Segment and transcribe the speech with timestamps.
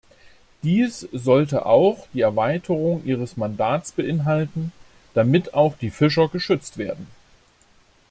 [0.63, 4.71] Dies sollte auch die Erweiterung ihres Mandats beinhalten,
[5.13, 7.05] damit auch die Fischer geschützt werden.